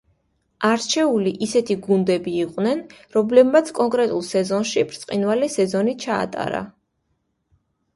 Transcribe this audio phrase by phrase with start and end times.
[0.69, 2.83] არჩეული ისეთი გუნდები იყვნენ,
[3.19, 6.69] რომლებმაც კონკრეტულ სეზონში ბრწყინვალე სეზონი ჩაატარა.